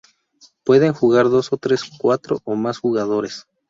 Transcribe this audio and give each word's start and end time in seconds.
Pueden 0.63 0.93
jugar 0.93 1.29
dos, 1.29 1.51
tres, 1.59 1.83
cuatro, 1.99 2.39
o 2.43 2.55
más 2.55 2.79
jugadores. 2.79 3.45